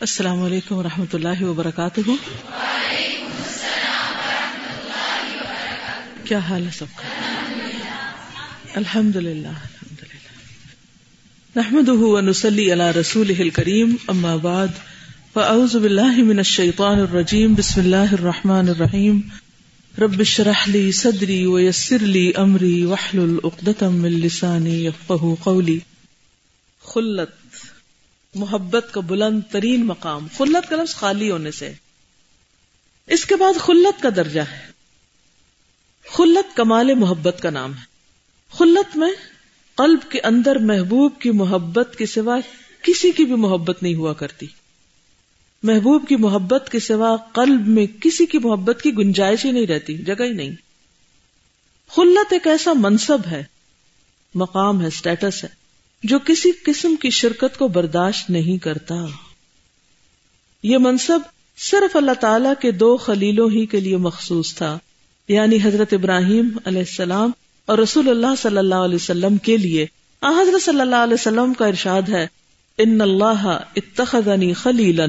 السلام 0.00 0.42
علیکم 0.42 0.74
و 0.74 0.82
رحمۃ 0.82 1.12
اللہ 1.12 1.42
وبرکاتہ۔ 1.42 2.00
کیا 6.24 6.38
حال 6.38 6.62
ہے 6.66 6.70
سب 6.72 6.94
کا؟ 6.94 7.08
الحمد 8.74 9.16
للہ 9.16 9.48
الحمد 9.48 10.02
للہ 10.02 11.56
نحمد 11.56 11.88
ونسلی 11.88 12.72
علی 12.72 12.88
رسول 13.00 13.50
کریم 13.50 13.94
اما 14.08 14.36
بعد، 14.36 14.78
فاعوذ 15.32 15.76
باللہ 15.76 16.22
من 16.22 16.38
الشیطان 16.38 17.00
الرجیم، 17.00 17.54
بسم 17.54 17.80
اللہ 17.80 18.14
الرحمن 18.18 18.68
الرحیم۔ 18.68 19.20
رب 20.00 20.20
اشرح 20.20 20.64
لی 20.66 20.92
صدری 20.92 21.44
ویسر 21.46 22.06
لی 22.06 22.32
امری، 22.36 22.84
واحلل 22.84 23.36
عقدۃ 23.44 23.82
من 23.82 24.12
لسانی 24.24 24.84
یفقهوا 24.84 25.34
قولی۔ 25.42 25.78
خلت 26.84 27.38
محبت 28.34 28.86
کا 28.92 29.00
بلند 29.00 29.40
ترین 29.50 29.86
مقام، 29.86 30.26
خلت 30.36 30.70
کا 30.70 30.76
لفظ 30.76 30.94
خالی 30.94 31.30
ہونے 31.30 31.50
سے۔ 31.50 31.72
اس 33.06 33.24
کے 33.24 33.36
بعد 33.36 33.52
خلت 33.60 34.02
کا 34.02 34.08
درجہ 34.16 34.40
ہے۔ 34.40 34.70
خلت 36.12 36.56
کمال 36.56 36.94
محبت 36.94 37.36
کا 37.42 37.50
نام 37.50 37.74
ہے۔ 37.74 37.84
خلت 38.58 38.96
میں 38.96 39.12
قلب 39.74 40.10
کے 40.10 40.20
اندر 40.20 40.58
محبوب 40.58 41.20
کی 41.20 41.30
محبت 41.30 41.96
کے 41.98 42.06
سوا 42.06 42.38
کسی 42.82 43.10
کی 43.10 43.24
بھی 43.24 43.34
محبت 43.34 43.82
نہیں 43.82 43.94
ہوا 43.94 44.12
کرتی۔ 44.12 44.46
محبوب 45.62 46.08
کی 46.08 46.16
محبت 46.16 46.68
کے 46.72 46.80
سوا 46.80 47.16
قلب 47.16 47.66
میں 47.66 47.86
کسی 48.02 48.26
کی 48.26 48.38
محبت 48.38 48.82
کی 48.82 48.90
گنجائش 48.90 49.44
ہی 49.44 49.52
نہیں 49.52 49.66
رہتی، 49.66 49.96
جگہ 49.96 50.24
ہی 50.24 50.32
نہیں۔ 50.32 50.50
خلت 51.88 52.32
ایک 52.32 52.46
ایسا 52.46 52.72
منصب 52.76 53.18
ہے، 53.30 53.42
مقام 54.34 54.80
ہے 54.80 54.86
اسٹیٹس 54.86 55.44
ہے۔ 55.44 55.59
جو 56.02 56.18
کسی 56.18 56.50
قسم 56.64 56.96
کی 56.96 57.10
شرکت 57.10 57.58
کو 57.58 57.68
برداشت 57.68 58.30
نہیں 58.30 58.58
کرتا۔ 58.58 58.94
یہ 60.62 60.78
منصب 60.78 61.20
صرف 61.58 61.96
اللہ 61.96 62.12
تعالی 62.20 62.48
کے 62.60 62.70
دو 62.70 62.96
خلیلوں 62.96 63.50
ہی 63.50 63.66
کے 63.66 63.80
لیے 63.80 63.96
مخصوص 63.96 64.54
تھا 64.54 64.78
یعنی 65.28 65.58
حضرت 65.64 65.92
ابراہیم 65.92 66.58
علیہ 66.64 66.78
السلام 66.78 67.30
اور 67.66 67.78
رسول 67.78 68.08
اللہ 68.08 68.34
صلی 68.38 68.58
اللہ 68.58 68.74
علیہ 68.74 68.94
وسلم 68.94 69.36
کے 69.36 69.56
لیے۔ 69.56 69.86
حضرت 70.22 70.62
صلی 70.62 70.80
اللہ 70.80 70.96
علیہ 70.96 71.14
وسلم 71.14 71.54
کا 71.54 71.66
ارشاد 71.66 72.02
ہے، 72.08 72.26
ان 72.78 73.00
اللہ 73.00 73.58
اتخذنی 73.76 74.52
خلیلا 74.52 75.04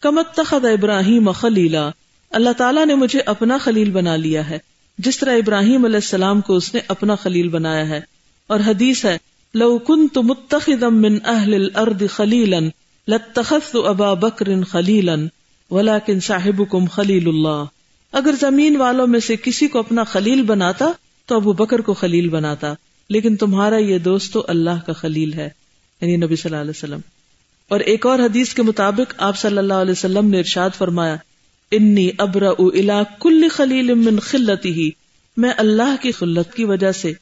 کم 0.00 0.18
اتخذ 0.18 0.64
ابراہیم 0.64 1.32
خلیلا۔ 1.32 1.90
اللہ 2.30 2.50
تعالیٰ 2.56 2.86
نے 2.86 2.94
مجھے 2.94 3.20
اپنا 3.20 3.58
خلیل 3.58 3.90
بنا 3.90 4.16
لیا 4.16 4.50
ہے، 4.50 4.58
جس 4.98 5.18
طرح 5.18 5.36
ابراہیم 5.36 5.84
علیہ 5.84 5.96
السلام 5.96 6.40
کو 6.40 6.56
اس 6.56 6.74
نے 6.74 6.80
اپنا 6.88 7.14
خلیل 7.14 7.48
بنایا 7.48 7.88
ہے۔ 7.88 8.00
اور 8.46 8.60
حدیث 8.66 9.04
ہے 9.04 9.18
لو 9.54 9.78
كنت 9.78 10.18
متخذا 10.18 10.88
من 10.88 11.18
اهل 11.24 11.54
الارض 11.54 12.02
خليلا 12.10 12.60
لاتخذت 13.08 13.76
ابا 13.84 14.14
بکر 14.14 14.64
خليلا، 14.64 15.14
ولكن 15.70 16.20
صاحبكم 16.20 16.84
خليل 16.86 17.28
اللہ 17.28 17.64
اگر 18.12 18.34
زمین 18.40 18.76
والوں 18.76 19.06
میں 19.06 19.20
سے 19.20 19.36
کسی 19.36 19.68
کو 19.68 19.78
اپنا 19.78 20.04
خلیل 20.04 20.42
بناتا، 20.42 20.92
تو 21.26 21.36
ابو 21.36 21.52
بکر 21.52 21.80
کو 21.80 21.94
خلیل 21.94 22.28
بناتا۔ 22.28 22.74
لیکن 23.08 23.36
تمہارا 23.36 23.76
یہ 23.76 23.98
دوست 23.98 24.32
تو 24.32 24.44
اللہ 24.48 24.86
کا 24.86 24.92
خلیل 24.92 25.32
ہے 25.32 25.48
یعنی 26.00 26.16
نبی 26.16 26.36
صلی 26.36 26.50
اللہ 26.50 26.60
علیہ 26.60 26.70
وسلم۔ 26.70 27.00
اور 27.68 27.80
ایک 27.80 28.06
اور 28.06 28.18
حدیث 28.18 28.54
کے 28.54 28.62
مطابق 28.62 29.14
آپ 29.18 29.38
صلی 29.38 29.58
اللہ 29.58 29.74
علیہ 29.74 29.92
وسلم 29.92 30.30
نے 30.30 30.38
ارشاد 30.38 30.70
فرمایا، 30.78 31.16
انی 31.70 32.10
ابرا 32.18 32.50
الا 32.58 33.02
کل 33.20 33.48
خلیل 33.48 33.94
من 33.94 34.18
خلتی 34.18 34.72
ہی 34.72 34.90
میں 35.36 35.52
اللہ 35.56 35.94
کی 36.00 36.12
خلت 36.12 36.54
کی 36.54 36.64
وجہ 36.64 36.92
سے 36.92 37.12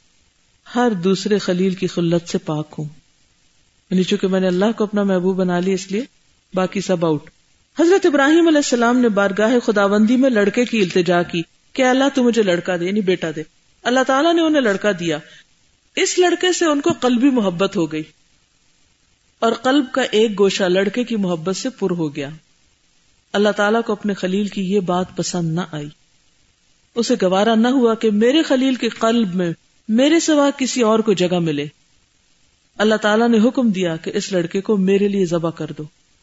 ہر 0.75 0.91
دوسرے 1.05 1.39
خلیل 1.39 1.75
کی 1.75 1.87
خلت 1.87 2.29
سے 2.29 2.39
پاک 2.39 2.75
ہوں۔ 2.79 2.85
یعنی 3.91 4.03
چونکہ 4.03 4.27
میں 4.27 4.41
نے 4.41 4.47
اللہ 4.47 4.65
کو 4.77 4.85
اپنا 4.85 5.03
محبوب 5.03 5.37
بنا 5.37 5.61
لی 5.61 5.73
اس 5.73 5.91
لیے 5.91 6.03
باقی 6.55 6.81
سب 6.81 7.07
آؤٹ 7.07 7.31
حضرت 7.79 8.07
ابراہیم 8.07 8.47
علیہ 8.47 8.59
السلام 8.59 8.99
نے 8.99 9.09
بارگاہ 9.09 9.59
خداوندی 9.67 10.17
میں 10.17 10.31
لڑکے 10.31 10.65
کی 10.65 10.83
التجا 10.83 11.23
کی 11.23 11.43
کہ 11.73 11.83
اللہ 11.83 12.05
تو 12.15 12.23
مجھے 12.23 12.43
لڑکا 12.43 12.77
دے 12.77 12.85
یعنی 12.85 13.01
بیٹا 13.01 13.31
دے۔ 13.37 13.43
اللہ 13.83 14.00
تعالیٰ 14.06 14.34
نے 14.34 14.43
انہیں 14.43 14.62
لڑکا 14.62 14.91
دیا۔ 15.00 15.19
اس 15.97 16.19
لڑکے 16.19 16.53
سے 16.53 16.65
ان 16.65 16.81
کو 16.81 16.91
قلبی 16.93 17.31
محبت 17.31 17.77
ہو 17.77 17.93
گئی۔ 17.93 18.03
اور 19.39 19.53
قلب 19.53 19.84
کا 19.93 20.03
ایک 20.03 20.39
گوشہ 20.39 20.65
لڑکے 20.65 21.05
کی 21.05 21.17
محبت 21.17 21.56
سے 21.56 21.71
پر 21.71 21.91
ہو 21.91 22.17
گیا۔ 22.17 22.28
اللہ 23.33 23.49
تعالیٰ 23.49 23.81
کو 23.87 23.93
اپنے 23.93 24.15
خلیل 24.15 24.49
کی 24.49 24.75
یہ 24.75 24.81
بات 24.81 25.17
پسند 25.17 25.55
نہ 25.55 25.61
آئی۔ 25.73 25.89
اسے 26.94 27.15
گوارا 27.23 27.55
نہ 27.55 27.69
ہوا 27.69 27.94
کہ 27.94 28.11
میرے 28.11 28.43
خلیل 28.43 28.75
کے 28.75 28.89
قلب 28.89 29.34
میں 29.34 29.53
میرے 29.93 30.21
سوا 30.21 30.51
کسی 30.59 30.83
اور 30.83 30.99
کو 30.99 31.12
جگہ 31.12 31.39
ملے۔ 31.39 31.67
اللہ 32.78 32.95
تعالیٰ 32.95 33.28
نے 33.28 33.39
حکم 33.49 33.71
دیا 33.71 33.97
کہ 33.97 34.11
اس 34.15 34.33
لڑکے 34.33 34.61
کو 34.61 34.77
میرے 34.77 35.09
لیے 35.09 35.27
ذبح 35.27 35.51
کر 35.51 35.67
دو۔ 35.78 35.83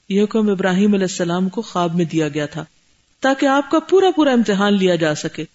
یہ 0.09 0.23
حکم 0.23 0.49
ابراہیم 0.49 0.93
علیہ 0.93 1.07
السلام 1.09 1.49
کو 1.49 1.61
خواب 1.61 1.95
میں 1.95 2.05
دیا 2.05 2.27
گیا 2.27 2.45
تھا۔ 2.45 2.65
تاکہ 3.19 3.45
آپ 3.45 3.71
کا 3.71 3.79
پورا 3.79 4.11
پورا 4.15 4.31
امتحان 4.31 4.73
لیا 4.73 4.95
جا 4.95 5.15
سکے۔ 5.15 5.45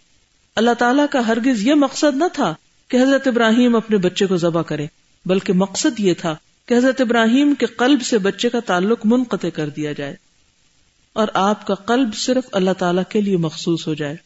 اللہ 0.56 0.70
تعالیٰ 0.78 1.06
کا 1.10 1.26
ہرگز 1.26 1.66
یہ 1.66 1.74
مقصد 1.74 2.16
نہ 2.16 2.24
تھا 2.32 2.54
کہ 2.88 2.96
حضرت 2.96 3.28
ابراہیم 3.28 3.76
اپنے 3.76 3.96
بچے 3.96 4.26
کو 4.26 4.36
ذبح 4.36 4.62
کرے، 4.62 4.86
بلکہ 5.26 5.52
مقصد 5.52 6.00
یہ 6.00 6.14
تھا 6.14 6.36
کہ 6.66 6.74
حضرت 6.74 7.00
ابراہیم 7.00 7.54
کے 7.54 7.66
قلب 7.66 8.02
سے 8.02 8.18
بچے 8.18 8.48
کا 8.48 8.60
تعلق 8.60 9.00
منقطع 9.04 9.48
کر 9.48 9.68
دیا 9.68 9.92
جائے۔ 9.92 10.16
اور 11.12 11.28
آپ 11.34 11.66
کا 11.66 11.74
قلب 11.74 12.14
صرف 12.14 12.44
اللہ 12.52 12.70
تعالیٰ 12.78 13.02
کے 13.08 13.20
لیے 13.20 13.36
مخصوص 13.36 13.88
ہو 13.88 13.94
جائے۔ 13.94 14.16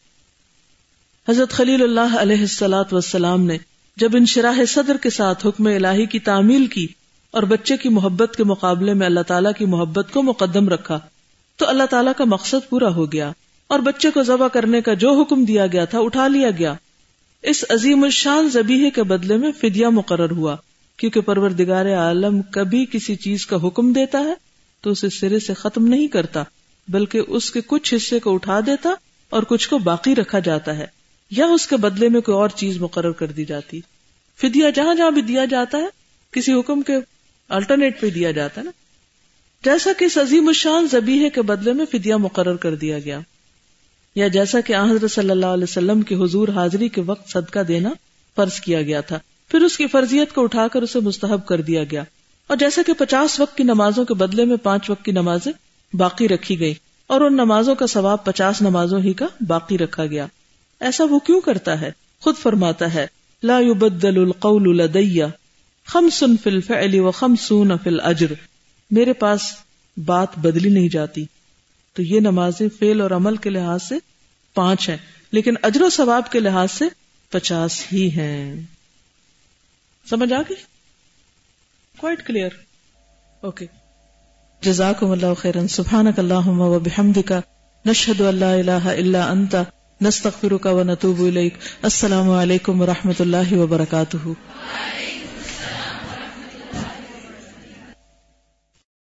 حضرت 1.29 1.49
خلیل 1.49 1.83
اللہ 1.83 2.17
علیہ 2.17 2.39
السلاۃ 2.39 2.83
وسلام 2.91 3.45
نے 3.45 3.57
جب 3.97 4.15
ان 4.15 4.25
شراہ 4.25 4.65
صدر 4.65 4.97
کے 4.97 5.09
ساتھ 5.09 5.45
حکم 5.47 5.67
الہی 5.67 6.05
کی 6.05 6.19
تعمیل 6.19 6.65
کی 6.65 6.87
اور 7.31 7.43
بچے 7.43 7.77
کی 7.77 7.89
محبت 7.89 8.35
کے 8.35 8.43
مقابلے 8.43 8.93
میں 8.93 9.05
اللہ 9.05 9.19
تعالیٰ 9.27 9.51
کی 9.57 9.65
محبت 9.65 10.11
کو 10.13 10.23
مقدم 10.23 10.69
رکھا، 10.69 10.99
تو 11.59 11.67
اللہ 11.67 11.83
تعالیٰ 11.89 12.11
کا 12.17 12.23
مقصد 12.23 12.69
پورا 12.69 12.89
ہو 12.89 13.11
گیا 13.11 13.31
اور 13.67 13.79
بچے 13.79 14.11
کو 14.11 14.23
ذبح 14.23 14.47
کرنے 14.47 14.81
کا 14.81 14.93
جو 14.93 15.13
حکم 15.21 15.43
دیا 15.45 15.67
گیا 15.67 15.85
تھا 15.85 15.99
اٹھا 15.99 16.27
لیا 16.27 16.49
گیا۔ 16.49 16.73
اس 17.43 17.63
عظیم 17.69 18.03
الشان 18.03 18.49
زبیح 18.49 18.89
کے 18.89 19.03
بدلے 19.03 19.37
میں 19.37 19.51
فدیہ 19.61 19.87
مقرر 19.87 20.31
ہوا، 20.31 20.55
کیونکہ 20.97 21.21
پروردگار 21.21 21.85
عالم 21.85 22.41
کبھی 22.41 22.85
کسی 22.85 23.15
چیز 23.15 23.45
کا 23.45 23.57
حکم 23.67 23.91
دیتا 23.93 24.19
ہے 24.19 24.33
تو 24.81 24.89
اسے 24.89 25.09
سرے 25.09 25.39
سے 25.39 25.53
ختم 25.53 25.87
نہیں 25.87 26.07
کرتا، 26.07 26.43
بلکہ 26.87 27.21
اس 27.27 27.51
کے 27.51 27.61
کچھ 27.67 27.93
حصے 27.93 28.19
کو 28.19 28.33
اٹھا 28.33 28.59
دیتا 28.59 28.89
اور 29.29 29.43
کچھ 29.43 29.69
کو 29.69 29.77
باقی 29.77 30.15
رکھا 30.15 30.39
جاتا 30.39 30.77
ہے۔ 30.77 30.96
یا 31.31 31.45
اس 31.45 31.67
کے 31.67 31.77
بدلے 31.77 32.09
میں 32.09 32.21
کوئی 32.21 32.35
اور 32.35 32.49
چیز 32.49 32.77
مقرر 32.77 33.11
کر 33.11 33.27
دی 33.27 33.45
جاتی 33.45 33.81
فدیا 34.41 34.69
جہاں 34.69 34.95
جہاں 34.95 35.11
بھی 35.11 35.21
دیا 35.21 35.45
جاتا 35.45 35.77
ہے، 35.77 35.87
کسی 36.31 36.53
حکم 36.53 36.81
کے 36.81 36.93
الٹرنیٹ 37.49 38.01
پہ 38.01 38.09
دیا 38.09 38.31
جاتا 38.31 38.61
ہے 38.61 38.65
نا۔ 38.65 38.71
جیسا 39.65 39.91
کہ 39.97 40.05
عظیم 40.15 40.47
الشان 40.47 40.87
زبیح 40.91 41.29
کے 41.29 41.41
بدلے 41.41 41.73
میں 41.73 41.85
فدیا 41.91 42.17
مقرر 42.17 42.55
کر 42.55 42.75
دیا 42.75 42.99
گیا۔ 42.99 43.19
یا 44.15 44.27
جیسا 44.27 44.61
کہ 44.61 44.75
حضرت 44.75 45.11
صلی 45.11 45.29
اللہ 45.29 45.45
علیہ 45.45 45.63
وسلم 45.63 46.01
کی 46.01 46.15
حضور 46.15 46.47
حاضری 46.47 46.89
کے 46.89 47.01
وقت 47.01 47.29
صدقہ 47.29 47.59
دینا 47.59 47.89
فرض 48.35 48.59
کیا 48.59 48.81
گیا 48.81 49.01
تھا۔ 49.01 49.19
پھر 49.47 49.61
اس 49.61 49.77
کی 49.77 49.87
فرضیت 49.87 50.33
کو 50.33 50.43
اٹھا 50.43 50.67
کر 50.67 50.81
اسے 50.81 50.99
مستحب 50.99 51.45
کر 51.45 51.61
دیا 51.61 51.83
گیا۔ 51.83 52.03
اور 52.47 52.57
جیسا 52.57 52.81
کہ 52.85 52.93
پچاس 52.93 53.39
وقت 53.39 53.57
کی 53.57 53.63
نمازوں 53.63 54.05
کے 54.05 54.13
بدلے 54.13 54.45
میں 54.45 54.57
پانچ 54.57 54.89
وقت 54.89 55.05
کی 55.05 55.11
نمازیں 55.11 55.51
باقی 55.95 56.27
رکھی 56.27 56.59
گئی 56.59 56.73
اور 57.07 57.21
ان 57.21 57.33
نمازوں 57.33 57.75
کا 57.75 57.87
ثواب 57.87 58.25
پچاس 58.25 58.61
نمازوں 58.61 58.99
ہی 58.99 59.13
کا 59.13 59.27
باقی 59.47 59.77
رکھا 59.77 60.05
گیا۔ 60.05 60.27
ایسا 60.79 61.03
وہ 61.03 61.19
کیوں 61.19 61.41
کرتا 61.41 61.81
ہے؟ 61.81 61.91
خود 62.21 62.37
فرماتا 62.37 62.93
ہے، 62.93 63.07
لا 63.43 63.59
يبدل 63.59 64.17
القول 64.17 64.77
لدي 64.77 65.21
خمس 65.85 66.19
في 66.19 66.49
الفعل 66.49 66.99
وخمسون 66.99 67.77
في 67.83 67.89
الاجر۔ 67.89 68.33
میرے 68.91 69.13
پاس 69.13 69.41
بات 70.05 70.27
بدلی 70.37 70.69
نہیں 70.69 70.89
جاتی۔ 70.89 71.25
تو 71.93 72.01
یہ 72.03 72.19
نمازیں 72.19 72.69
فعل 72.79 73.01
اور 73.01 73.11
عمل 73.11 73.37
کے 73.37 73.49
لحاظ 73.49 73.83
سے 73.83 73.95
پانچ 74.53 74.89
ہیں، 74.89 74.97
لیکن 75.31 75.53
اجر 75.63 75.81
و 75.81 75.89
ثواب 75.89 76.31
کے 76.31 76.39
لحاظ 76.39 76.71
سے 76.71 76.85
پچاس 77.29 77.83
ہی 77.93 78.09
ہیں۔ 78.11 78.61
سمجھ 80.09 80.33
آ 80.33 80.41
گئی؟ 80.41 80.55
کوائٹ 81.97 82.27
کلیئر 82.27 82.49
اوکے 83.41 83.65
جزاکم 84.61 85.11
اللہ 85.11 85.33
خیرن 85.33 85.67
سبحانک 85.67 86.19
اللہم 86.19 86.61
و 86.61 86.79
بحمدک، 86.79 87.33
نشہد 87.85 88.21
اللہ 88.21 88.45
الہ 88.45 88.71
الا 88.71 89.31
انت 89.31 89.55
نستغفرک 90.01 90.67
و 90.71 90.83
نتوب 90.83 91.21
الیک. 91.21 91.53
السلام 91.81 92.29
علیکم 92.29 92.81
و 92.81 92.85
رحمۃ 92.85 93.19
اللہ 93.19 93.53
وبرکاتہ. 93.53 94.17